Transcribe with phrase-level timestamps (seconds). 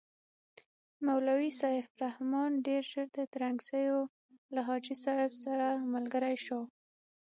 [1.05, 3.99] مولوي سیف الرحمن ډېر ژر د ترنګزیو
[4.53, 6.61] له حاجي صاحب سره ملګری شو.